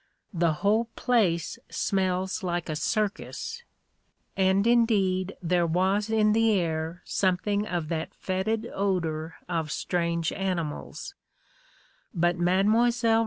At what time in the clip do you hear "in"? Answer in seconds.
6.09-6.33, 8.09-8.45